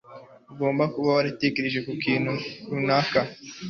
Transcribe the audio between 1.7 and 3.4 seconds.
ku kintu runaka.